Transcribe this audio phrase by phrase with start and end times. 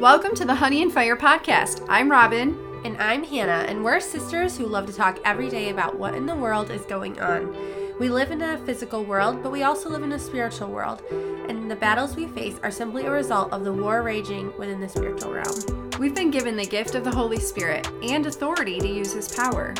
[0.00, 1.84] Welcome to the Honey and Fire podcast.
[1.88, 2.56] I'm Robin.
[2.84, 6.24] And I'm Hannah, and we're sisters who love to talk every day about what in
[6.24, 7.52] the world is going on.
[7.98, 11.68] We live in a physical world, but we also live in a spiritual world, and
[11.68, 15.32] the battles we face are simply a result of the war raging within the spiritual
[15.32, 15.90] realm.
[15.98, 19.74] We've been given the gift of the Holy Spirit and authority to use His power.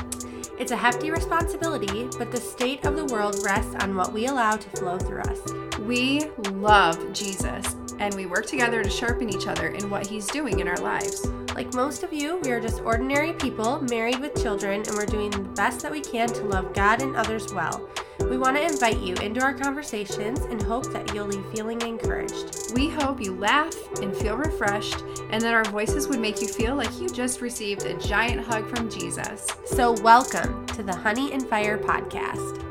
[0.58, 4.56] It's a hefty responsibility, but the state of the world rests on what we allow
[4.56, 5.78] to flow through us.
[5.78, 10.60] We love Jesus, and we work together to sharpen each other in what He's doing
[10.60, 11.26] in our lives.
[11.54, 15.30] Like most of you, we are just ordinary people married with children, and we're doing
[15.30, 17.88] the best that we can to love God and others well.
[18.20, 22.74] We want to invite you into our conversations and hope that you'll leave feeling encouraged.
[22.74, 26.74] We hope you laugh and feel refreshed, and that our voices would make you feel
[26.74, 29.46] like you just received a giant hug from Jesus.
[29.65, 32.67] So, welcome to the Honey and Fire podcast.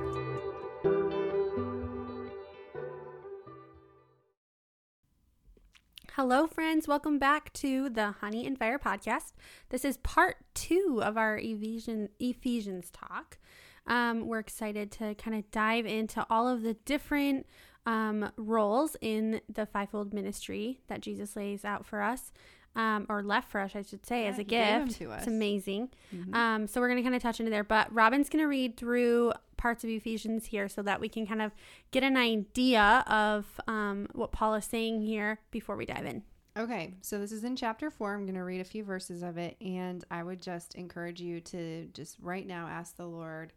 [6.17, 6.87] Hello, friends.
[6.87, 9.33] Welcome back to the Honey and Fire podcast.
[9.69, 13.37] This is part two of our Ephesians, Ephesians talk.
[13.85, 17.45] Um, we're excited to kind of dive into all of the different
[17.85, 22.31] um, roles in the fivefold ministry that Jesus lays out for us.
[22.77, 24.99] Um, or left for us, I should say, Yeah, as a he gave 'em gift.
[24.99, 25.19] to us.
[25.21, 25.89] It's amazing.
[26.13, 26.33] Mhm.
[26.35, 28.77] Um, so we're going to kind of touch into there, but Robin's going to read
[28.77, 31.51] through parts of Ephesians here so that we can kind of
[31.89, 36.21] get an idea of um, what Paul is saying here before we dive in.
[36.55, 38.13] Okay, so this is in chapter four.
[38.13, 41.39] I'm going to read a few verses of it, and I would just encourage you
[41.41, 43.53] to just right now ask the Lord,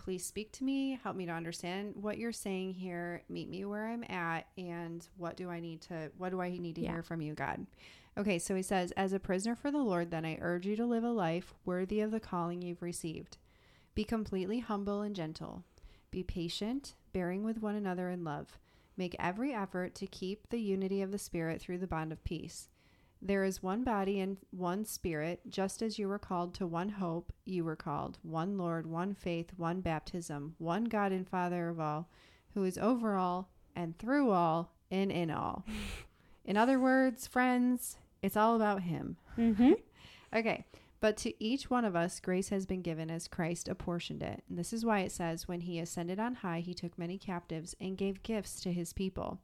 [0.00, 3.86] please speak to me, help me to understand what you're saying here, meet me where
[3.86, 6.92] I'm at, and what do I need to what do I need to Yeah.
[6.92, 7.66] hear from you, God?
[8.16, 10.86] Okay, so he says, as a prisoner for the Lord, then I urge you to
[10.86, 13.36] live a life worthy of the calling you've received.
[13.94, 15.64] Be completely humble and gentle.
[16.10, 18.58] Be patient, bearing with one another in love.
[18.96, 22.68] Make every effort to keep the unity of the Spirit through the bond of peace.
[23.22, 27.32] There is one body and one Spirit, just as you were called to one hope,
[27.44, 32.08] you were called, one Lord, one faith, one baptism, one God and Father of all,
[32.54, 35.66] who is over all and through all and in all.
[36.44, 39.16] In other words, friends, it's all about Him.
[39.38, 39.72] Mm-hmm.
[40.32, 40.64] Okay.
[41.00, 44.44] But to each one of us, grace has been given as Christ apportioned it.
[44.48, 47.74] And this is why it says, When he ascended on high, he took many captives
[47.80, 49.40] and gave gifts to his people.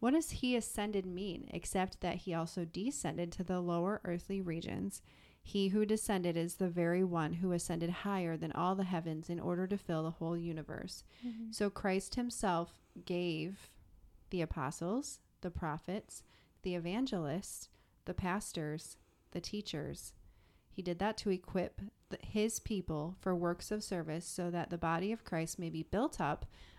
[0.00, 5.02] What does he ascended mean, except that he also descended to the lower earthly regions?
[5.42, 9.40] He who descended is the very one who ascended higher than all the heavens in
[9.40, 11.04] order to fill the whole universe.
[11.26, 11.52] Mm-hmm.
[11.52, 13.70] So Christ himself gave
[14.30, 16.22] the apostles, the prophets,
[16.62, 17.68] the evangelists,
[18.04, 18.98] the pastors,
[19.30, 20.12] the teachers.
[20.70, 24.78] He did that to equip the, his people for works of service so that the
[24.78, 26.46] body of Christ may be built up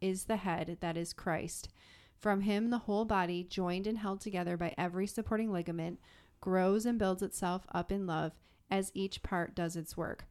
[0.00, 1.68] is the head, that is Christ.
[2.16, 6.00] From Him, the whole body, joined and held together by every supporting ligament,
[6.40, 8.32] grows and builds itself up in love
[8.70, 10.24] as each part does its work.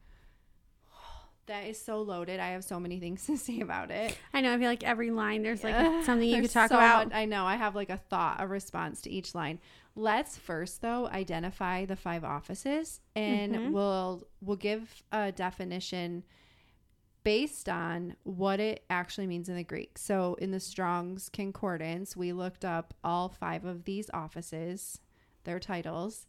[1.46, 2.40] That is so loaded.
[2.40, 4.16] I have so many things to say about it.
[4.34, 4.52] I know.
[4.52, 7.06] I feel like every line there's like something you could talk so about.
[7.08, 7.46] much- I know.
[7.46, 9.58] I have like a thought, a response to each line.
[9.96, 13.72] Let's first though identify the five offices, and Mhm.
[13.72, 16.22] we'll we'll give a definition
[17.24, 19.98] based on what it actually means in the Greek.
[19.98, 25.00] So in the Strong's Concordance, we looked up all five of these offices,
[25.44, 26.26] their titles,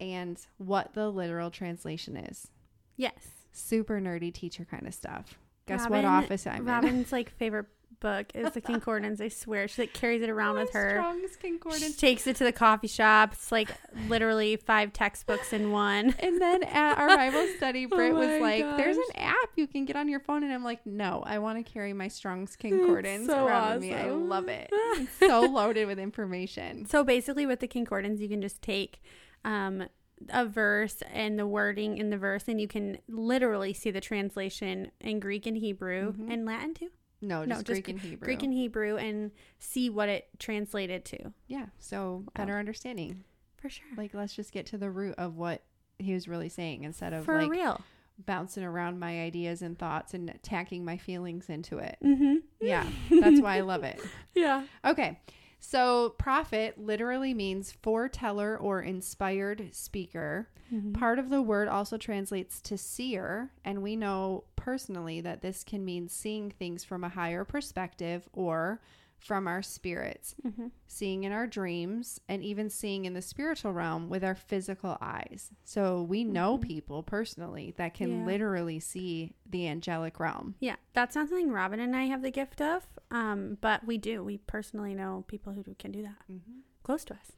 [0.00, 2.48] and what the literal translation is.
[2.96, 3.28] Yes.
[3.52, 5.38] Super nerdy teacher kind of stuff.
[5.66, 6.64] Guess Robin- what office I'm in?
[6.64, 7.66] Robin's like favorite
[8.00, 9.20] book is the Concordance.
[9.20, 10.90] I swear, she like carries it around with her.
[10.90, 11.96] Strong's She Concordance.
[11.96, 13.32] takes it to the coffee shop.
[13.32, 13.70] It's like
[14.08, 16.14] literally five textbooks in one.
[16.22, 19.66] And then at our Bible study, Oh Britt was my like, "There's an app you
[19.66, 22.56] can get on your phone," and I'm like, "No, I want to carry my Strong's
[22.56, 23.94] Concordance so around with me.
[23.94, 24.68] I love it.
[24.72, 29.00] It's so loaded with information." So basically, with the concordance, you can just take
[29.44, 29.84] um,
[30.30, 34.90] a verse and the wording in the verse, and you can literally see the translation
[35.00, 36.32] in Greek and Hebrew Mhm.
[36.32, 36.90] and Latin too.
[37.22, 38.24] No, No, just just Greek and Hebrew.
[38.26, 41.32] Greek and Hebrew, and see what it translated to.
[41.46, 43.24] yeah, so better understanding.
[43.56, 43.86] For sure.
[43.96, 45.62] Like, let's just get to the root of what
[45.98, 47.80] he was really saying instead of For like real.
[48.18, 51.96] bouncing around my ideas and thoughts and tacking my feelings into it.
[52.04, 52.36] Mm-hmm.
[52.60, 54.00] Yeah, that's why I love it.
[54.34, 54.64] Yeah.
[54.84, 55.20] Okay.
[55.60, 60.48] So, prophet literally means foreteller or inspired speaker.
[60.94, 65.84] Part of the word also translates to seer, and we know personally that this can
[65.84, 68.80] mean seeing things from a higher perspective or
[69.18, 70.66] from our spirits, mm-hmm.
[70.88, 75.50] seeing in our dreams, and even seeing in the spiritual realm with our physical eyes.
[75.64, 76.66] So, we know mm-hmm.
[76.66, 78.26] people personally that can Yeah.
[78.26, 80.56] literally see the angelic realm.
[80.58, 84.24] Yeah, that's not something Robin and I have the gift of, um, but we do.
[84.24, 86.60] We personally know people who can do that mm-hmm.
[86.82, 87.32] close to us.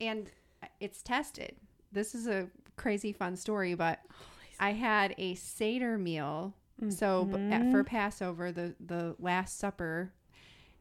[0.00, 0.30] and
[0.80, 1.56] it's tested.
[1.92, 4.00] This is a crazy fun story, but
[4.58, 6.54] I had a Seder meal.
[6.90, 10.12] So at, for Passover, the the Last Supper,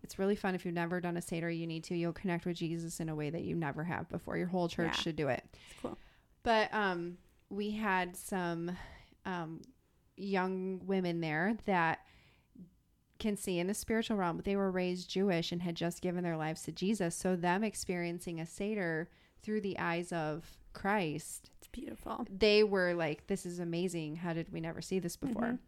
[0.03, 0.53] it's really fun.
[0.56, 1.95] If you've never done a Seder, you need to.
[1.95, 4.38] You'll connect with Jesus in a way that you never have before.
[4.38, 5.01] Your whole church Yeah.
[5.01, 5.44] should do it.
[5.53, 5.97] It's cool.
[6.44, 7.18] But um,
[7.50, 8.71] we had some
[9.25, 9.62] um,
[10.18, 12.00] young women there that
[13.18, 14.36] can see in the spiritual realm.
[14.36, 17.15] But they were raised Jewish and had just given their lives to Jesus.
[17.15, 19.09] So them experiencing a Seder
[19.41, 22.27] through the eyes of Christ, It's beautiful.
[22.30, 24.18] they were like, "This is amazing.
[24.18, 25.59] How did we never see this before?" Mhm.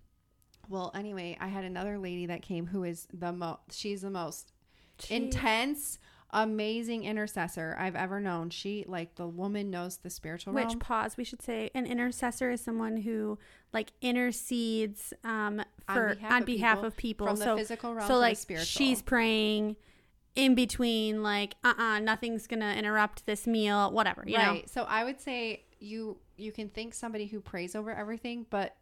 [0.69, 3.59] Well, anyway, I had another lady that came who is the most.
[3.71, 4.51] She's the most
[4.99, 5.99] She- intense,
[6.31, 8.49] amazing intercessor I've ever known.
[8.49, 10.79] She like the woman knows the spiritual Which realm.
[10.79, 11.15] pause?
[11.17, 13.37] We should say an intercessor is someone who
[13.73, 17.27] like intercedes um, On for behalf on of behalf people, of people.
[17.27, 18.65] from the so physical realm so to like the spiritual.
[18.65, 19.77] she's praying
[20.35, 24.23] in between, like uh uh nothing's gonna interrupt this meal, whatever.
[24.27, 24.61] You know.
[24.67, 28.75] So I would say you you can think somebody who prays over everything, but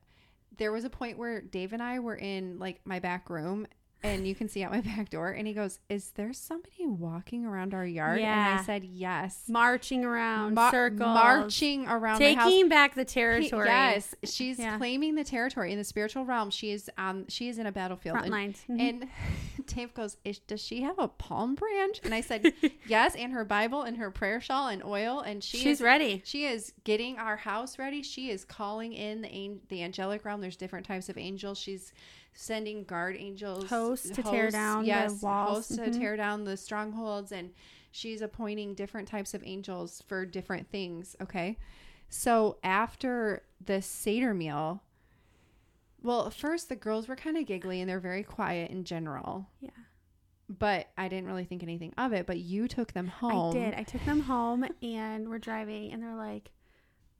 [0.57, 3.67] there was a point where Dave and I were in like my back room
[4.05, 7.45] and you can see out my back door and he goes, "Is there somebody walking
[7.45, 12.95] around our yard?" And I said, "Yes." Marching around Ma- circles, marching around taking back
[12.95, 13.67] the He- territory.
[13.67, 14.77] yes, she's Yeah.
[14.77, 16.49] claiming the territory in the spiritual realm.
[16.51, 18.13] She is um she is in a battlefield.
[18.13, 18.63] front and lines.
[18.69, 18.79] Mhm.
[18.89, 19.07] And
[19.67, 21.99] Dave goes, is, Does she have a palm branch?
[22.03, 22.53] And I said,
[22.87, 25.21] Yes, and her Bible and her prayer shawl and oil.
[25.21, 26.21] And she she's is, ready.
[26.23, 28.03] She is getting our house ready.
[28.03, 30.41] She is calling in the, an- the angelic realm.
[30.41, 31.57] There's different types of angels.
[31.57, 31.93] She's
[32.35, 35.49] sending guard angels, Hosts to tear down the yes, walls.
[35.69, 35.97] hosts to Mhm.
[35.97, 37.31] tear down the strongholds.
[37.31, 37.53] And
[37.91, 41.15] she's appointing different types of angels for different things.
[41.21, 41.57] Okay.
[42.09, 44.83] So after the Seder meal,
[46.03, 49.47] well, first the girls were kind of giggly and they're very quiet in general.
[49.59, 49.69] Yeah.
[50.47, 52.27] But I didn't really think anything of it.
[52.27, 53.49] But you took them home.
[53.49, 53.73] I did.
[53.73, 56.51] I took them home and we're driving and they're like,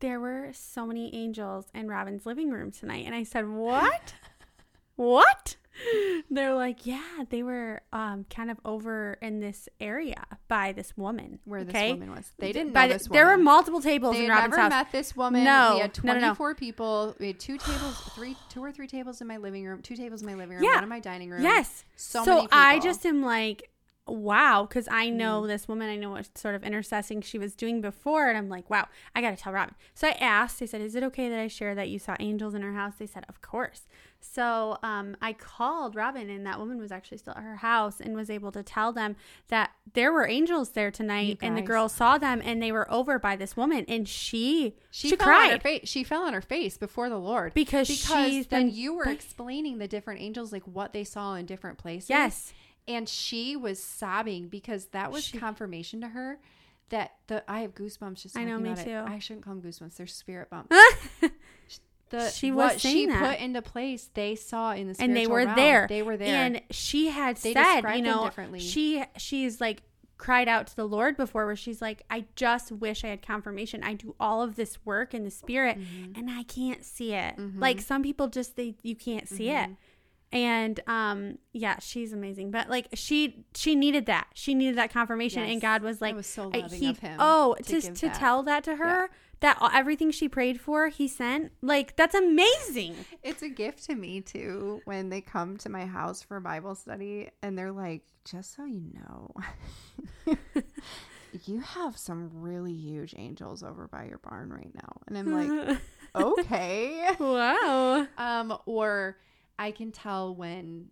[0.01, 3.05] there were so many angels in Robin's living room tonight.
[3.05, 4.13] And I said, what?
[4.95, 5.55] what?
[6.31, 11.39] They're like, yeah, they were um, kind of over in this area by this woman.
[11.43, 11.91] Where this okay?
[11.91, 12.31] woman was.
[12.39, 14.69] They didn't By know the- this There were multiple tables They in Robin's never house.
[14.69, 15.43] met this woman.
[15.43, 16.27] No, we had no, no, no.
[16.27, 17.15] 24 people.
[17.19, 20.21] We had two tables, three, two or three tables in my living room, two tables
[20.21, 20.75] in my living room, Yeah.
[20.75, 21.43] one in my dining room.
[21.43, 21.83] Yes.
[21.97, 23.69] So, So, I just am like,
[24.07, 25.47] wow, because I know Mm.
[25.47, 25.89] this woman.
[25.89, 29.19] I know what sort of intercessing she was doing before, and I'm like, wow, I
[29.19, 29.75] got to tell Robin.
[29.93, 30.61] So I asked.
[30.61, 32.93] I said, "Is it okay that I share that you saw angels in her house?"
[32.99, 33.87] They said, "Of course."
[34.21, 38.15] So um, I called Robin, and that woman was actually still at her house, and
[38.15, 39.15] was able to tell them
[39.47, 43.17] that there were angels there tonight, and the girls saw them, and they were over
[43.19, 45.87] by this woman, and she she, she, fell on her cried.
[45.87, 49.05] She fell on her face before the Lord because, because she's then been you were
[49.07, 52.09] explaining the different angels, like what they saw in different places.
[52.09, 52.53] yes.
[52.87, 56.39] and she was sobbing because that was She- confirmation to her
[56.89, 58.85] that the I have goosebumps just I know, me about it.
[58.85, 59.03] too.
[59.05, 60.75] I shouldn't call them goosebumps; they're spirit bumps.
[62.17, 63.19] The, She was what she that.
[63.31, 65.55] put into place, they saw in the spiritual and they were realm.
[65.55, 65.85] there.
[65.89, 66.35] They were there.
[66.35, 68.59] And she had They said, you know, differently.
[68.59, 69.81] she she's like
[70.17, 73.83] cried out to the Lord before where she's like, I just wish I had confirmation.
[73.83, 76.17] I do all of this work in the spirit Mm-hmm.
[76.17, 77.35] and I can't see it.
[77.57, 79.63] Like some people just they you can't see it.
[79.69, 79.73] Mm-hmm.
[80.31, 82.51] And um yeah, she's amazing.
[82.51, 84.27] But like she she needed that.
[84.33, 87.55] She needed that confirmation and God was like was so loving he, of him Oh,
[87.65, 89.09] to to tell that to her
[89.45, 91.51] that everything she prayed for, he sent.
[91.61, 92.95] Like that's amazing.
[93.21, 97.29] It's a gift to me too when they come to my house for Bible study
[97.43, 99.31] and they're like, just so you know,
[101.45, 104.97] you have some really huge angels over by your barn right now.
[105.07, 105.77] And I'm like,
[106.15, 107.07] okay.
[107.19, 108.07] wow.
[108.17, 109.17] Um, or
[109.59, 110.87] I can tell when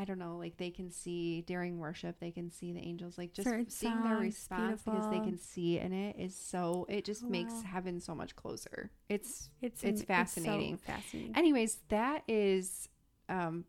[0.00, 3.32] I don't know, like they can see during worship, they can see the angels, like
[3.32, 7.04] just Certain seeing their songs, response because they can see in it is so it
[7.04, 7.62] just makes Wow.
[7.66, 8.90] heaven so much closer.
[9.08, 10.76] It's It's It's am- fascinating.
[10.76, 11.36] so fascinating.
[11.36, 12.88] anyways, that is
[13.28, 13.64] um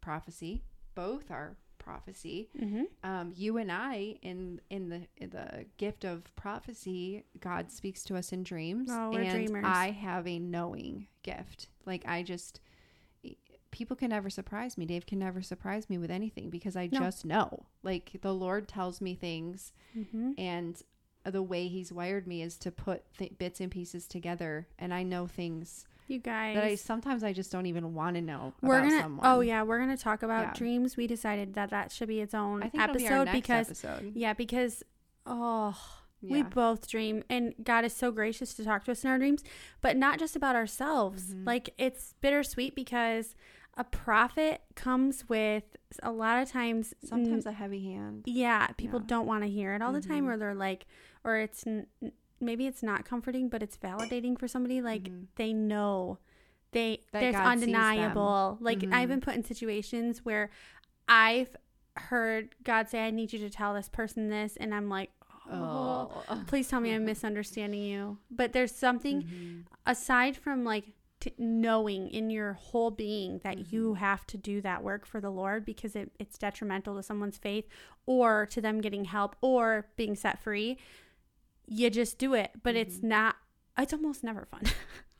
[0.00, 0.62] prophecy.
[0.94, 2.48] Both are prophecy.
[2.58, 8.04] hmm Um, you and I in in the in the gift of prophecy, God speaks
[8.04, 8.88] to us in dreams.
[8.90, 9.64] Oh, we're and dreamers.
[9.66, 11.68] I have a knowing gift.
[11.84, 12.60] Like I just
[13.74, 14.86] people can never surprise me.
[14.86, 17.00] Dave can never surprise me with anything because I No.
[17.00, 17.66] just know.
[17.82, 20.32] Like the Lord tells me things Mm-hmm.
[20.38, 20.80] and
[21.24, 25.02] the way he's wired me is to put th- bits and pieces together and I
[25.02, 26.54] know things You guys.
[26.54, 29.02] that I sometimes I just don't even want to know we're about gonna.
[29.02, 29.26] someone.
[29.26, 30.52] Oh yeah, we're gonna talk about Yeah.
[30.54, 30.96] dreams.
[30.96, 33.36] We decided that that should be its own I think it'll be our episode next
[33.36, 34.12] because episode.
[34.14, 34.82] yeah, because
[35.26, 35.76] oh,
[36.20, 39.44] we both dream, and God is so gracious to talk to us in our dreams,
[39.82, 41.34] but not just about ourselves.
[41.34, 41.46] Mhm.
[41.46, 43.34] Like it's bittersweet because
[43.76, 45.64] a prophet comes with
[46.02, 46.94] a lot of times.
[47.04, 48.22] Sometimes a heavy hand.
[48.26, 49.06] yeah, people Yeah.
[49.06, 50.86] don't want to hear it all the time, or they're like,
[51.24, 51.86] or it's n-
[52.40, 54.80] maybe it's not comforting, but it's validating for somebody.
[54.82, 55.26] Like Mhm.
[55.36, 56.18] they know
[56.72, 58.58] they That there's God undeniable.
[58.60, 59.08] Like I've Mhm.
[59.08, 60.50] been put in situations where
[61.08, 61.56] I've
[61.96, 65.10] heard God say, "I need you to tell this person this," and I'm like,
[65.48, 66.42] "Oh, Oh.
[66.46, 69.64] please tell me I'm misunderstanding you." But there's something Mhm.
[69.86, 70.92] aside from like
[71.38, 73.74] knowing in your whole being that Mm-hmm.
[73.76, 77.38] you have to do that work for the Lord because it, it's detrimental to someone's
[77.38, 77.66] faith
[78.06, 80.78] or to them getting help or being set free.
[81.66, 83.08] You just do it, but it's Mm-hmm.
[83.08, 83.36] not.
[83.78, 84.62] It's almost never fun.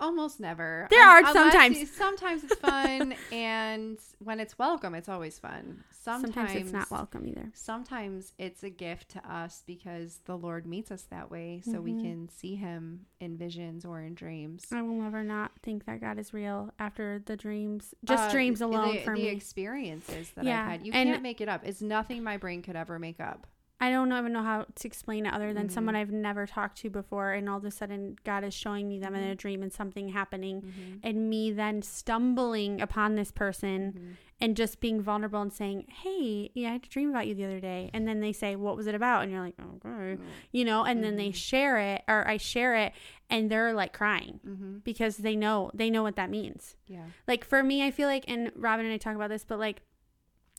[0.00, 0.86] Almost never.
[0.90, 1.78] There are sometimes.
[1.78, 5.84] you- sometimes it's fun, and when it's welcome, it's always fun.
[5.90, 7.50] Sometimes, Sometimes it's not welcome either.
[7.52, 11.92] Sometimes it's a gift to us because the Lord meets us that way, so we
[11.92, 12.00] Mhm.
[12.02, 14.64] can see Him in visions or in dreams.
[14.72, 18.62] I will never not think that God is real after the dreams, just Uh, dreams
[18.62, 19.28] alone the, for the me.
[19.28, 21.60] experiences that Yeah, I've had, you and- can't make it up.
[21.66, 23.46] It's nothing my brain could ever make up.
[23.82, 25.70] I don't even know how to explain it other than Mhm.
[25.72, 28.98] someone I've never talked to before, and all of a sudden God is showing me
[28.98, 29.30] them in Mm-hmm.
[29.32, 31.00] a dream and something happening, Mhm.
[31.02, 34.16] and me then stumbling upon this person Mhm.
[34.42, 37.44] and just being vulnerable and saying, "Hey, yeah, I had a dream about you the
[37.44, 40.18] other day," and then they say, "What was it about?" And you're like, "Okay,"
[40.52, 41.34] you know, and then they Mhm.
[41.34, 42.92] share it, or I share it,
[43.28, 46.76] and they're like crying because they know they know what that means.
[46.86, 47.04] Yeah.
[47.26, 49.82] Like for me, I feel like, and Robin and I talk about this, but like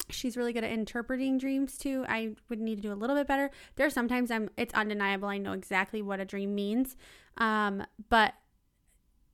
[0.10, 2.06] she's really good at interpreting dreams too.
[2.08, 3.50] I would need to do a little bit better.
[3.76, 5.28] There are sometimes I'm it's undeniable.
[5.30, 6.96] I know exactly what a dream means.
[7.38, 8.34] Um, but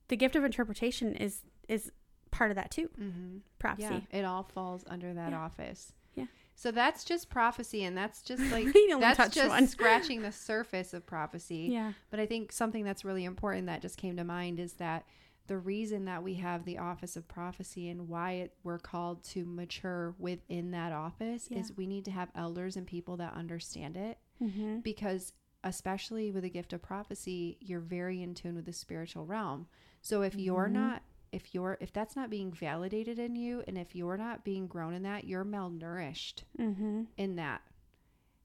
[0.07, 1.91] the gift of interpretation is is
[2.31, 2.89] part of that too.
[2.99, 3.37] Mm-hmm.
[3.59, 4.05] Prophecy.
[4.11, 5.39] Yeah, it all falls under that Yeah.
[5.39, 5.93] office.
[6.15, 6.25] Yeah.
[6.55, 8.67] So that's just prophecy, and that's just like
[8.99, 9.67] that's just one.
[9.67, 11.69] scratching the surface of prophecy.
[11.71, 11.93] Yeah.
[12.09, 15.05] But I think something that's really important that just came to mind is that
[15.47, 19.45] the reason that we have the office of prophecy and why it, we're called to
[19.45, 21.59] mature within that office Yeah.
[21.59, 24.79] is we need to have elders and people that understand it Mm-hmm.
[24.81, 29.67] because especially with the gift of prophecy you're very in tune with the spiritual realm
[30.01, 30.73] so if you're Mhm.
[30.73, 31.01] not
[31.31, 34.93] if you're if that's not being validated in you and if you're not being grown
[34.93, 37.03] in that you're malnourished Mm-hmm.
[37.17, 37.61] in that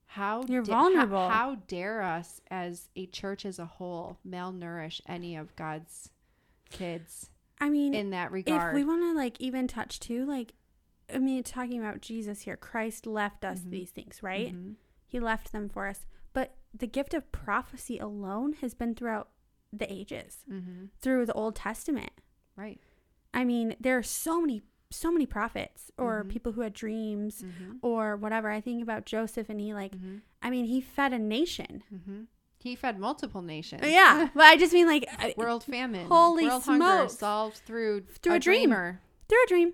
[0.06, 1.28] how You're da- how- vulnerable.
[1.28, 6.10] how, dare us as a church as a whole malnourish any of god's
[6.72, 10.54] kids I mean, in that regard, if we want to like even touch too, like,
[11.12, 13.70] I mean, talking about Jesus here, Christ left us Mhm.
[13.70, 14.52] these things, right?
[14.52, 14.74] Mhm.
[15.06, 16.04] He left them for us.
[16.32, 19.30] But the gift of prophecy alone has been throughout
[19.72, 20.90] the ages, Mhm.
[20.98, 22.12] through the Old Testament.
[22.56, 22.80] right
[23.32, 24.60] I mean, there are so many,
[24.90, 26.28] so many prophets or Mhm.
[26.28, 27.78] people who had dreams Mhm.
[27.80, 28.50] or whatever.
[28.50, 30.20] I think about Joseph and he, like, Mhm.
[30.42, 31.82] I mean, he fed a nation.
[32.62, 34.28] He fed multiple nations Yeah.
[34.34, 38.68] but I just mean, like, world famine Holy world hunger solved through Through a dream.
[38.70, 39.00] dreamer.
[39.28, 39.72] through a dream.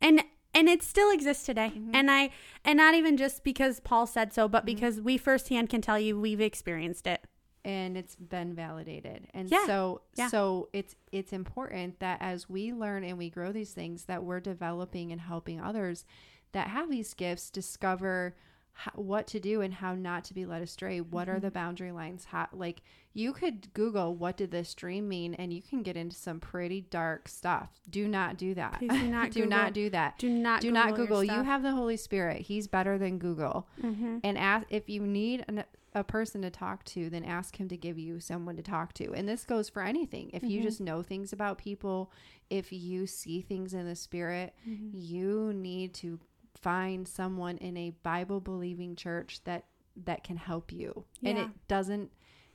[0.00, 0.22] And,
[0.54, 1.72] and it still exists today.
[1.76, 1.90] Mhm.
[1.94, 2.30] And I,
[2.64, 4.66] and not even just because Paul said so, but Mhm.
[4.66, 7.24] because we firsthand can tell you we've experienced it.
[7.62, 9.66] and it's been validated and Yeah.
[9.66, 10.28] so Yeah.
[10.28, 14.40] so it's it's important that as we learn and we grow these things that we're
[14.40, 16.06] developing and helping others
[16.52, 18.34] that have these gifts discover
[18.72, 21.00] how, what to do and how not to be led astray.
[21.00, 21.40] What are Mm-hmm.
[21.44, 22.26] the boundary lines?
[22.26, 25.34] How like you could google what did this dream mean?
[25.34, 27.70] And you can get into some pretty dark stuff.
[27.90, 28.78] Do not do that.
[28.78, 29.58] Please do not do Google.
[29.58, 30.18] not do that.
[30.18, 32.42] Do not do not google you have the holy spirit.
[32.42, 33.68] He's better than google.
[33.82, 34.20] Mhm.
[34.24, 37.76] and ask if you need an, a person to talk to then ask him to
[37.76, 39.12] give you someone to talk to.
[39.12, 40.30] And this goes for anything.
[40.32, 40.62] If you Mhm.
[40.62, 42.12] just know things about people
[42.48, 44.90] if you see things in the spirit Mhm.
[44.92, 46.18] you need to
[46.60, 49.64] find someone in a bible believing church that
[49.96, 52.10] that can help you and it doesn't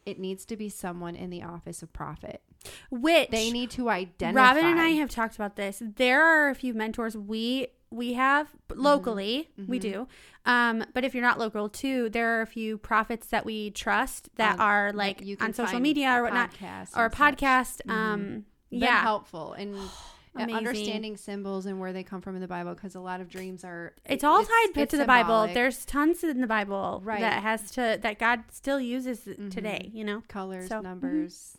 [0.06, 2.42] it needs to be someone in the office of prophet
[2.90, 5.82] Which they need to identify Robin and I have talked about this.
[5.84, 9.50] There are a few mentors we we have locally.
[9.58, 9.82] We Mhm.
[9.82, 10.08] do.
[10.46, 14.30] Um, but if you're not local too, there are a few prophets that we trust
[14.36, 16.50] that Um, are like you on social media or whatnot,
[16.96, 17.14] or a such.
[17.14, 17.90] podcast.
[17.90, 19.76] Um, Been yeah, helpful and
[20.44, 20.56] Amazing.
[20.56, 23.64] understanding symbols and where they come from in the Bible because a lot of dreams
[23.64, 25.48] are It's all tied it's to the Bible.
[25.54, 27.22] There's tons in the Bible Right.
[27.22, 29.50] that has to that God still uses Mhm.
[29.52, 29.90] today.
[29.94, 30.24] You know.
[30.28, 30.84] colors, so, mhm.
[30.84, 31.58] numbers,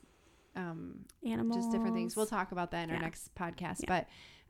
[0.55, 1.57] um, Animals.
[1.57, 2.17] just different things.
[2.17, 3.81] We'll talk about that in our next podcast.
[3.83, 3.87] Yeah.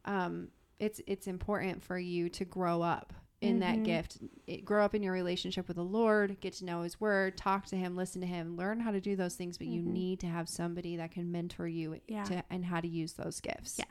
[0.05, 3.85] But um, it's it's important for you to grow up in that Mhm.
[3.85, 4.19] gift.
[4.47, 6.41] It, grow up in your relationship with the Lord.
[6.41, 7.37] Get to know His Word.
[7.37, 7.95] Talk to Him.
[7.97, 8.57] Listen to Him.
[8.57, 9.59] Learn how to do those things.
[9.59, 9.87] But you Mhm.
[9.87, 12.25] need to have somebody that can mentor you Yeah.
[12.25, 13.79] to and how to use those gifts.
[13.79, 13.85] Yeah.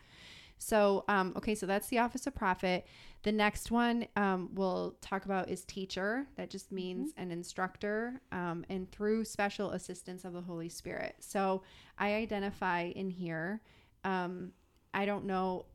[0.58, 2.88] So, um, okay, so that's the office of prophet.
[3.24, 6.28] The next one um, we'll talk about is teacher.
[6.38, 11.18] That just means an instructor, um, and through special assistance of the Holy Spirit.
[11.20, 11.62] So,
[11.98, 13.62] I identify in here.
[14.06, 14.54] Um,
[14.94, 15.66] I don't know.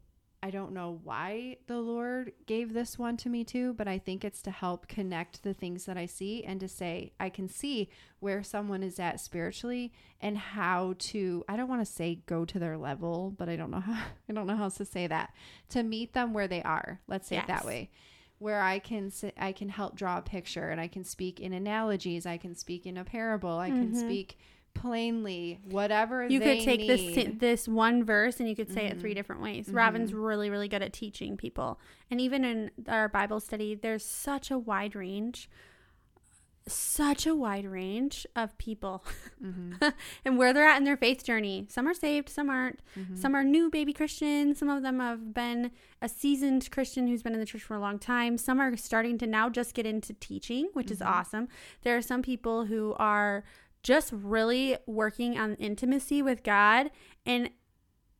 [0.42, 4.24] I don't know why the Lord gave this one to me too, but I think
[4.24, 7.90] it's to help connect the things that I see and to say I can see
[8.20, 12.58] where someone is at spiritually and how to I don't want to say go to
[12.58, 13.92] their level, but I don't know how
[14.28, 15.34] I don't know how else to say that.
[15.70, 17.00] To meet them where they are.
[17.06, 17.90] Let's say it that way.
[18.38, 22.24] Where I can I can help draw a picture and I can speak in analogies,
[22.24, 23.96] I can speak in a parable, I can Mhm.
[23.96, 24.38] speak
[24.74, 27.40] plainly, whatever You could take this need.
[27.40, 29.00] this one verse and you could say it Mhm.
[29.00, 29.68] three different ways.
[29.68, 29.74] Mhm.
[29.76, 31.78] Robin's really really good at teaching people,
[32.10, 35.48] and even in our Bible study, there's such a wide range,
[36.66, 39.04] such a wide range of people
[39.42, 39.92] Mhm.
[40.24, 41.66] and where they're at in their faith journey.
[41.68, 42.80] Some are saved, some aren't.
[42.96, 43.16] Mhm.
[43.18, 44.58] Some are new baby Christians.
[44.58, 47.80] Some of them have been a seasoned Christian who's been in the church for a
[47.80, 48.38] long time.
[48.38, 51.06] Some are starting to now just get into teaching, which is Mhm.
[51.06, 51.48] awesome.
[51.82, 53.42] There are some people who are
[53.82, 56.90] just really working on intimacy with God,
[57.24, 57.50] and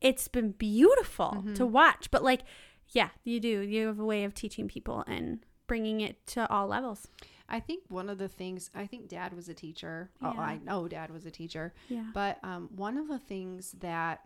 [0.01, 1.55] it's been beautiful Mhm.
[1.57, 2.11] to watch.
[2.11, 2.43] But, like,
[2.89, 3.61] yeah, you do.
[3.61, 7.07] You have a way of teaching people and bringing it to all levels.
[7.49, 10.11] I think one of the things I think dad was a teacher.
[10.23, 11.75] Oh, I know dad was a teacher.
[11.89, 12.11] Yeah.
[12.15, 14.21] But um, one of the things that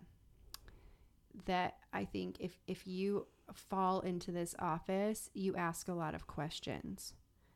[1.47, 6.27] that I think if if you fall into this office, you ask a lot of
[6.27, 7.15] questions.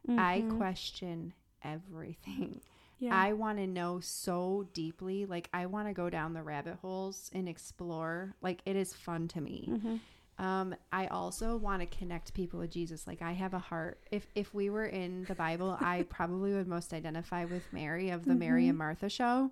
[0.08, 0.56] I Mhm.
[0.56, 2.60] question everything.
[2.98, 3.14] Yeah.
[3.14, 5.26] I want to know so deeply.
[5.26, 8.34] Like I want to go down the rabbit holes and explore.
[8.42, 9.68] Like it is fun to me.
[9.70, 10.00] Mhm.
[10.40, 13.06] Um, I also want to connect people with Jesus.
[13.08, 13.98] Like I have a heart.
[14.12, 18.24] If if we were in the Bible, I probably would most identify with Mary of
[18.24, 18.68] the Mary Mhm.
[18.70, 19.50] and Martha show,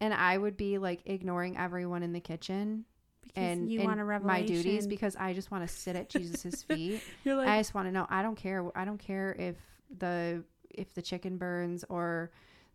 [0.00, 2.84] and I would be like ignoring everyone in the kitchen
[3.22, 6.08] Because and, you and want a my duties because I just want to sit at
[6.08, 7.02] Jesus's feet.
[7.24, 8.06] You're like, I just want to know.
[8.08, 8.64] I don't care.
[8.76, 9.56] I don't care if
[9.98, 12.30] the if the chicken burns or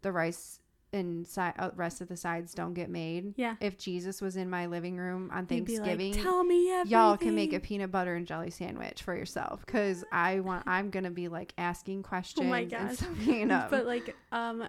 [0.05, 0.59] the rice
[0.93, 3.33] and si- uh, rest of the sides don't get made.
[3.35, 3.55] yeah.
[3.59, 6.91] If Jesus was in my living room on be like, Thanksgiving, Tell me everything.
[6.97, 10.63] y'all can make a peanut butter and jelly sandwich for yourself because I want.
[10.67, 12.45] I'm gonna be like asking questions.
[12.45, 12.95] Oh my and gosh.
[12.97, 13.71] soaking it up.
[13.71, 14.59] But like, um,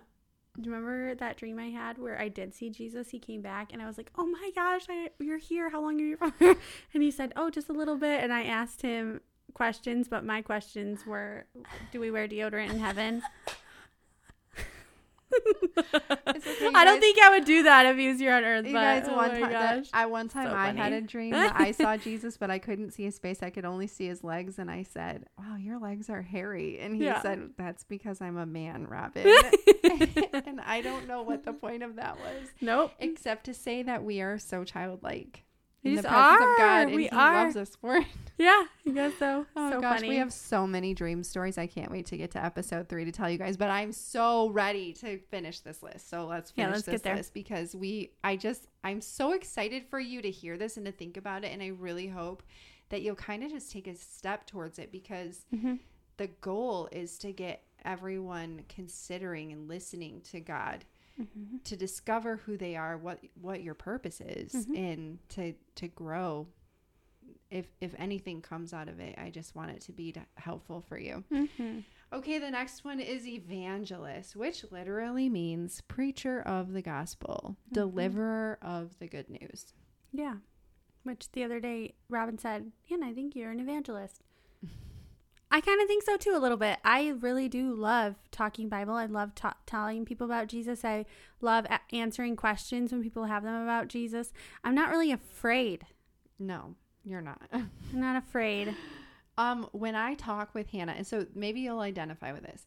[0.59, 3.11] do you remember that dream I had where I did see Jesus?
[3.11, 5.69] He came back and I was like, "Oh my gosh, I, you're here!
[5.71, 6.33] How long are you from?
[6.41, 9.21] And he said, "Oh, just a little bit." And I asked him
[9.55, 11.45] questions, but my questions were,
[11.93, 13.23] "Do we wear deodorant in heaven?"
[16.37, 18.67] Okay, I don't think I would do that if he was here on Earth.
[18.67, 19.87] You but, guys, oh one time, that.
[19.93, 22.93] I one time So I had a dream that I saw Jesus, but I couldn't
[22.93, 23.43] see his face.
[23.43, 26.95] I could only see his legs, and I said, "Wow, your legs are hairy." And
[26.95, 27.23] he Yeah.
[27.23, 29.27] said, "That's because I'm a man, rabbit."
[30.47, 32.93] and I don't know what the point of that was, nope.
[32.99, 35.43] except to say that we are so childlike
[35.87, 36.53] in the presence are.
[36.53, 37.45] of God, and We He are.
[37.45, 38.07] loves us for it.
[38.39, 40.11] Yeah, you guys so Oh so gosh, funny.
[40.11, 41.57] we have so many dream stories.
[41.57, 43.57] I can't wait to get to episode three to tell you guys.
[43.57, 46.11] But I'm so ready to finish this list.
[46.11, 48.11] So let's Yeah, finish let's get this list because we.
[48.23, 51.53] I just I'm so excited for you to hear this and to think about it,
[51.53, 52.43] and I really hope
[52.91, 55.79] that you'll kind of just take a step towards it because Mhm.
[56.19, 60.85] the goal is to get everyone considering and listening to God
[61.19, 61.63] Mhm.
[61.65, 64.77] to discover who they are, what what your purpose is, Mhm.
[64.79, 66.47] and to to grow.
[67.51, 70.99] If if anything comes out of it, I just want it to be helpful for
[70.99, 71.25] you.
[71.31, 71.85] Mhm.
[72.13, 77.73] Okay, the next one is evangelist, which literally means preacher of the gospel, Mhm.
[77.75, 79.75] deliverer of the good news.
[80.13, 80.39] Yeah.
[81.03, 84.23] Which the other day Robin said, Hannah, I think you're an evangelist.
[85.57, 86.79] I kind of think so too, a little bit.
[86.85, 88.93] I really do love talking Bible.
[88.93, 90.85] I love ta- telling people about Jesus.
[90.85, 91.07] I
[91.41, 94.35] love a- answering questions when people have them about Jesus.
[94.65, 95.87] I'm not really afraid.
[96.39, 97.41] No, you're not.
[97.55, 98.77] I'm not afraid.
[99.39, 102.67] Um, when I talk with Hannah, and so maybe you'll identify with this.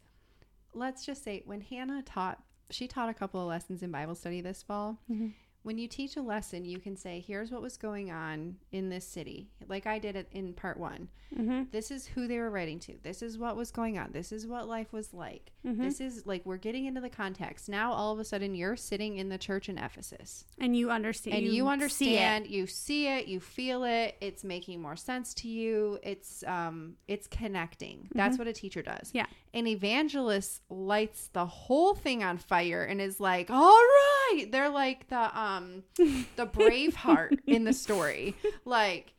[0.73, 4.41] Let's just say when Hannah taught, she taught a couple of lessons in Bible study
[4.41, 4.97] this fall.
[5.11, 5.33] Mhm.
[5.63, 9.05] When you teach a lesson, you can say, "Here's what was going on in this
[9.05, 11.09] city," like I did it in part one.
[11.37, 11.63] Mm-hmm.
[11.71, 12.95] This is who they were writing to.
[13.03, 14.11] This is what was going on.
[14.13, 15.51] This is what life was like.
[15.63, 15.77] Mhm.
[15.77, 17.69] This is like we're getting into the context.
[17.69, 20.45] Now all of a sudden you're sitting in the church in Ephesus.
[20.57, 21.37] And you understand.
[21.37, 21.67] And you, see it.
[21.67, 25.99] understand, you see it, you feel it, it's making more sense to you.
[26.01, 28.09] It's um it's connecting.
[28.15, 29.09] That's what a teacher does.
[29.09, 29.17] Mm-hmm.
[29.17, 29.25] Yeah.
[29.53, 35.07] And evangelist lights the whole thing on fire and is like, "All right." They're like
[35.09, 38.35] the um the Braveheart in the story.
[38.65, 39.13] Like,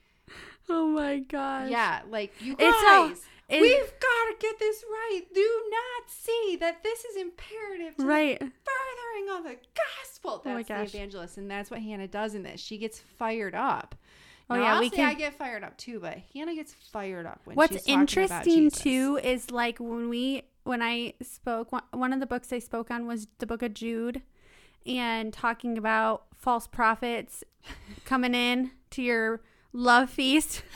[0.68, 1.68] Oh my gosh.
[1.70, 5.22] yeah, like you guys, it- we've got to get this right.
[5.34, 8.38] Do not see that this is imperative to Right.
[8.38, 10.42] furthering of the gospel.
[10.46, 12.60] Oh my That's the evangelist, and that's what Hannah does in this.
[12.60, 13.96] She gets fired up.
[14.50, 17.40] Oh, Now, yeah, we can- I get fired up too, but Hannah gets fired up
[17.44, 22.12] when What's she's talking about interesting too is like when we when I spoke one
[22.12, 24.22] of the books I spoke on was the book of Jude
[24.84, 27.44] and talking about false prophets
[28.04, 29.40] coming in to your
[29.72, 30.62] love feast.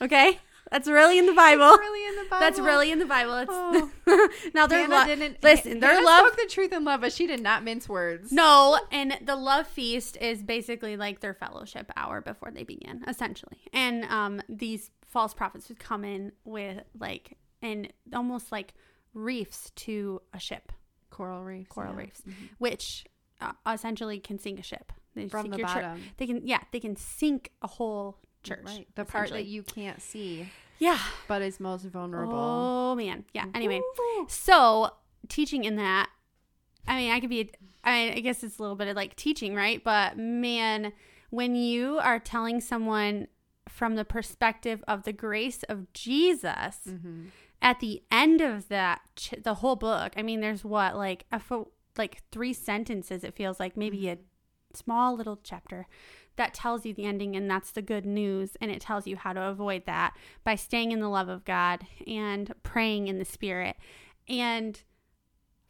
[0.00, 0.38] Okay?
[0.70, 1.66] That's really in the Bible.
[1.66, 2.40] That's really in the Bible.
[2.40, 3.34] That's really in the Bible.
[3.34, 3.50] It's
[4.10, 4.28] Oh.
[4.54, 5.80] now they're Hannah lo- didn't listen.
[5.80, 8.32] Their Hannah love spoke the truth in love, but she did not mince words.
[8.32, 13.58] No, and the love feast is basically like their fellowship hour before they begin, essentially.
[13.72, 18.74] And um, these false prophets would come in with like and almost like
[19.14, 20.72] reefs to a ship,
[21.10, 21.68] coral reefs.
[21.68, 22.00] coral yeah.
[22.00, 22.22] reefs,
[22.58, 23.04] which
[23.40, 24.92] uh, essentially can sink a ship.
[25.14, 25.66] They From the church.
[25.66, 26.02] bottom.
[26.16, 28.64] They can, yeah, they can sink a whole church.
[28.64, 28.86] Right.
[28.94, 30.98] The part that you can't see, yeah.
[31.26, 32.34] but is most vulnerable.
[32.34, 33.46] Oh man, yeah.
[33.54, 33.80] Anyway,
[34.28, 34.90] so
[35.28, 36.08] teaching in that,
[36.86, 37.50] I mean, I could be,
[37.84, 39.82] I, mean, I guess it's a little bit of like teaching, right?
[39.82, 40.92] But man,
[41.30, 43.28] when you are telling someone
[43.68, 47.26] from the perspective of the grace of Jesus Mhm.
[47.60, 51.38] at the end of that, ch- the whole book, I mean, there's what, like, a
[51.38, 54.18] fo- like three sentences, it feels like maybe a
[54.72, 55.86] small little chapter
[56.38, 59.32] that tells you the ending and that's the good news and it tells you how
[59.34, 63.76] to avoid that by staying in the love of God and praying in the spirit.
[64.28, 64.80] And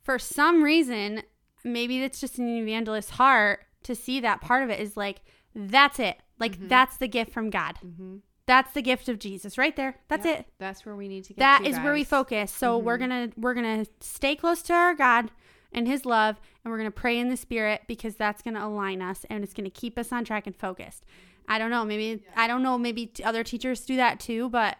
[0.05, 1.23] for some reason
[1.65, 5.23] maybe it's just an evangelist's heart to see that part of it is like
[5.55, 6.17] that's it.
[6.39, 7.79] Like that's the gift from God.
[7.85, 8.21] Mhm.
[8.47, 9.97] that's the gift of Jesus right there.
[10.09, 10.39] That's Yep.
[10.41, 10.47] it.
[10.59, 11.41] That's where we need to get.
[11.41, 12.51] that to, is where we focus.
[12.51, 15.31] So we're gonna we're gonna stay close to our god
[15.73, 19.25] and his love and we're gonna pray in the spirit because that's gonna align us
[19.31, 21.05] and it's gonna keep us on track and focused.
[21.49, 24.77] I don't know maybe i don't know maybe t- other teachers do that too but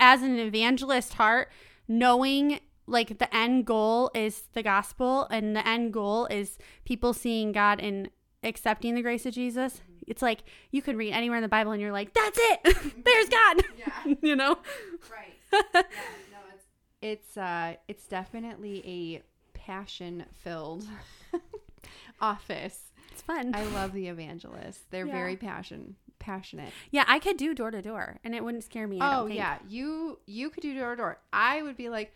[0.00, 1.50] as an evangelist heart
[1.86, 7.52] knowing like the end goal is the gospel and the end goal is people seeing
[7.52, 8.08] god and
[8.42, 11.80] accepting the grace of jesus it's like you could read anywhere in the bible and
[11.80, 12.60] you're like that's it!
[13.04, 13.62] There's god!
[13.78, 14.14] Yeah.
[14.22, 14.58] you know?
[15.10, 15.34] Right.
[15.74, 15.82] yeah,
[16.32, 16.64] no, it's
[17.02, 19.22] it's uh it's definitely a
[19.64, 20.84] passion filled
[22.20, 22.90] office.
[23.10, 23.54] It's fun.
[23.54, 24.82] I love the evangelists.
[24.90, 25.12] They're Yeah.
[25.12, 26.72] very passion passionate.
[26.92, 28.98] yeah, I could do door to door, and it wouldn't scare me.
[29.02, 31.18] Oh yeah, you you could do door to door.
[31.32, 32.14] I would be like,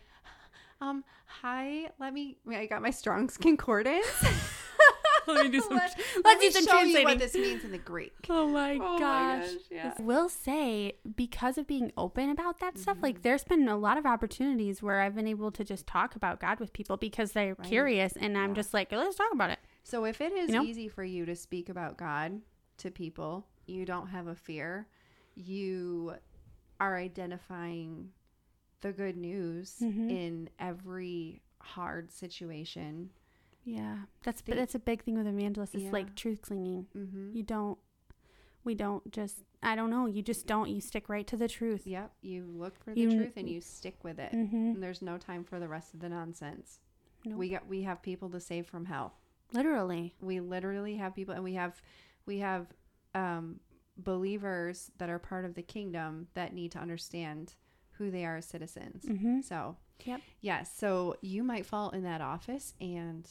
[0.81, 2.37] um, hi, let me.
[2.49, 4.05] I got my Strong's concordance.
[5.35, 5.75] Let me do some.
[5.77, 8.13] Let- let's let do some show you what this means in the Greek.
[8.29, 9.45] oh my Oh my gosh.
[9.45, 9.93] gosh, yeah.
[9.97, 13.03] I will say because of being open about that stuff, Mm-hmm.
[13.03, 16.39] like there's been a lot of opportunities where I've been able to just talk about
[16.39, 17.67] God with people because they're Right.
[17.67, 19.59] curious, and I'm just like, let's talk about it.
[19.83, 20.63] So if it is You know?
[20.63, 22.41] easy for you to speak about God
[22.77, 24.87] to people, you don't have a fear.
[25.35, 26.13] You
[26.79, 28.09] are identifying
[28.81, 30.09] the good news Mhm.
[30.11, 33.11] in every hard situation.
[33.69, 35.75] Yeah, that's that's a big thing with evangelists.
[35.75, 35.91] It's Yeah.
[35.91, 36.87] like truth clinging.
[36.95, 37.35] Mm-hmm.
[37.35, 37.77] You don't.
[38.63, 39.43] We don't just.
[39.61, 40.05] I don't know.
[40.05, 40.69] You just don't.
[40.69, 41.85] You stick right to the truth.
[41.85, 44.31] Yep, you look for the You- truth and you stick with it.
[44.31, 44.55] Mm-hmm.
[44.75, 46.79] And there's no time for the rest of the nonsense.
[47.25, 47.37] Nope.
[47.37, 49.15] We got we have people to save from hell.
[49.51, 50.15] Literally.
[50.21, 51.81] We literally have people and we have
[52.25, 52.67] we have
[53.15, 53.59] um
[53.97, 57.55] believers that are part of the kingdom that need to understand
[57.93, 59.03] who they are as citizens.
[59.05, 59.41] Mm-hmm.
[59.41, 59.75] So,
[60.05, 60.21] Yep.
[60.39, 60.71] yes.
[60.77, 63.27] so you might fall in that office, and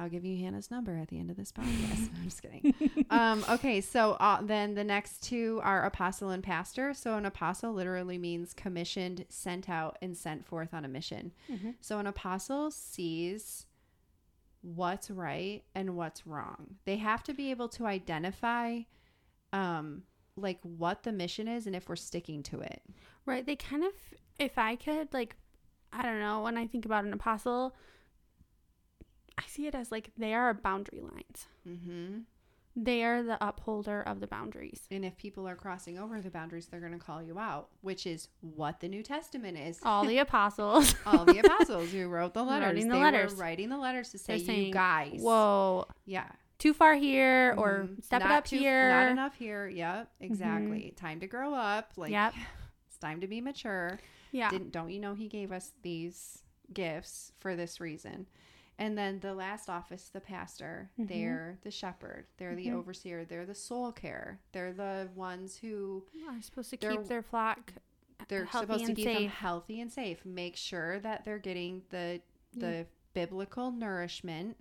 [0.00, 2.08] I'll give you Hannah's number at the end of this podcast.
[2.16, 2.74] I'm just kidding.
[3.10, 6.94] um, okay, so uh, then the next two are apostle and pastor.
[6.94, 11.32] So, an apostle literally means commissioned, sent out, and sent forth on a mission.
[11.50, 11.74] Mhm.
[11.80, 13.66] So, an apostle sees
[14.62, 16.76] what's right and what's wrong.
[16.84, 18.80] They have to be able to identify,
[19.52, 20.02] um,
[20.36, 22.82] like what the mission is and if we're sticking to it.
[23.26, 23.44] Right.
[23.44, 23.92] They kind of,
[24.38, 25.36] if I could, like,
[25.92, 27.74] I don't know, when I think about an apostle,
[29.40, 31.46] I see it as like they are boundary lines.
[31.66, 32.18] Mm-hmm.
[32.76, 34.82] They are the upholder of the boundaries.
[34.92, 38.06] And if people are crossing over the boundaries, they're going to call you out, which
[38.06, 39.80] is what the New Testament is.
[39.82, 40.94] All the apostles.
[41.04, 43.34] All the apostles who wrote the letters, Writing the they letters.
[43.34, 45.86] were writing the letters to say, They're saying, "You guys, Whoa.
[46.06, 48.04] yeah, Too far here or Mhm.
[48.04, 48.88] step it up too- here.
[48.90, 50.92] not enough here." Yep, exactly.
[50.96, 51.92] Time to grow up.
[51.96, 52.34] Like, Yep.
[52.88, 53.98] it's time to be mature.
[54.30, 54.48] Yeah.
[54.50, 58.26] Didn't don't you know He gave us these gifts for this reason?
[58.80, 61.08] And then the last office, the pastor, Mhm.
[61.08, 62.74] they're the shepherd, they're the Mhm.
[62.76, 67.74] overseer, they're the soul care, they're the ones who are supposed to keep their flock
[68.28, 70.24] they're supposed to keep them healthy and safe.
[70.24, 74.56] Make sure that they're getting the the biblical nourishment.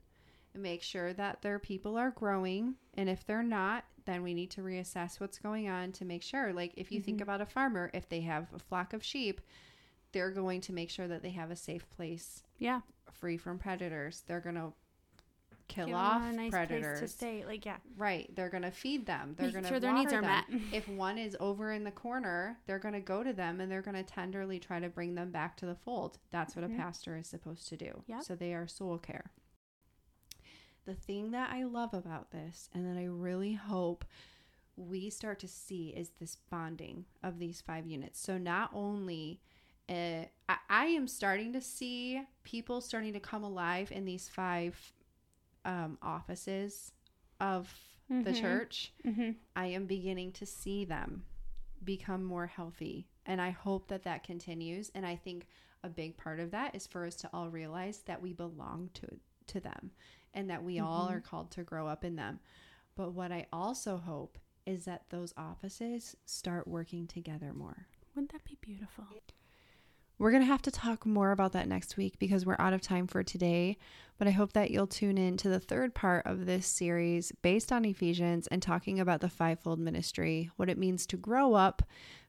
[0.53, 4.61] Make sure that their people are growing, and if they're not, then we need to
[4.61, 6.51] reassess what's going on to make sure.
[6.53, 9.41] Like if you think about a farmer, if they have a flock of sheep,
[10.11, 12.81] they're going to make sure that they have a safe place Yeah.
[13.11, 14.23] free from predators.
[14.27, 14.71] They're going to
[15.67, 16.99] kill Give off a nice predators.
[16.99, 17.45] place to stay.
[17.45, 17.77] Like, yeah.
[17.97, 18.29] Right.
[18.35, 19.35] They're going to feed them.
[19.37, 20.43] They're Make going to sure their needs are them.
[20.49, 20.61] met.
[20.73, 23.81] if one is over in the corner, they're going to go to them and they're
[23.81, 26.17] going to tenderly try to bring them back to the fold.
[26.31, 26.73] That's what Mhm.
[26.75, 28.03] a pastor is supposed to do.
[28.07, 28.23] Yep.
[28.23, 29.31] So they are soul care.
[30.85, 34.05] The thing that I love about this and that I really hope
[34.75, 38.19] we start to see is this bonding of these five units.
[38.19, 39.41] So not only
[39.89, 44.77] uh, I, I am starting to see people starting to come alive in these five
[45.65, 46.91] um, offices
[47.39, 47.73] of
[48.09, 48.41] the Mhm.
[48.41, 48.93] church.
[49.05, 49.31] Mm-hmm.
[49.55, 51.25] I am beginning to see them
[51.83, 53.07] become more healthy.
[53.25, 54.89] And I hope that that continues.
[54.95, 55.47] And I think
[55.83, 59.07] a big part of that is for us to all realize that we belong to
[59.47, 59.91] to them
[60.33, 61.11] and that we all Mhm.
[61.11, 62.39] are called to grow up in them.
[62.95, 67.87] But what I also hope is that those offices start working together more.
[68.13, 69.05] Wouldn't that be beautiful?
[70.19, 72.81] We're going to have to talk more about that next week because we're out of
[72.81, 73.77] time for today.
[74.17, 77.71] But I hope that you'll tune in to the third part of this series based
[77.71, 81.83] on Ephesians and talking about the fivefold ministry, what it means to grow up,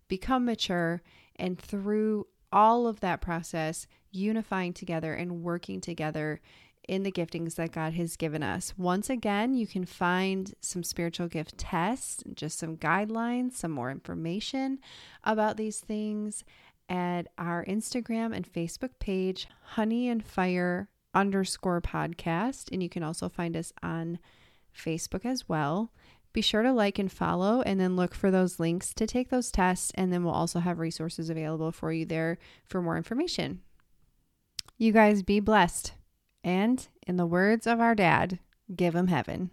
[0.06, 1.02] become mature,
[1.34, 6.40] and through all of that process, unifying together and working together
[6.88, 8.72] in the giftings that God has given us.
[8.76, 14.78] Once again, you can find some spiritual gift tests, just some guidelines, some more information
[15.24, 16.44] about these things
[16.90, 22.68] at our Instagram and Facebook page, Honey and Fire underscore podcast.
[22.72, 24.18] And you can also find us on
[24.76, 25.92] Facebook as well.
[26.32, 29.50] Be sure to like and follow and then look for those links to take those
[29.50, 29.90] tests.
[29.94, 33.60] And then we'll also have resources available for you there for more information.
[34.76, 35.94] You guys be blessed.
[36.42, 38.38] And in the words of our dad,
[38.74, 39.50] give 'em heaven.